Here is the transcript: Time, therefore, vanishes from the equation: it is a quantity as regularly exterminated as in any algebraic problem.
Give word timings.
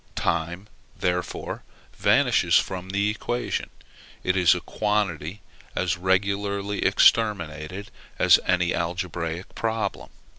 Time, 0.15 0.67
therefore, 0.97 1.61
vanishes 1.95 2.55
from 2.57 2.89
the 2.89 3.11
equation: 3.11 3.69
it 4.23 4.35
is 4.35 4.55
a 4.55 4.59
quantity 4.59 5.41
as 5.75 5.95
regularly 5.95 6.83
exterminated 6.83 7.91
as 8.17 8.39
in 8.39 8.45
any 8.45 8.73
algebraic 8.73 9.53
problem. 9.53 10.09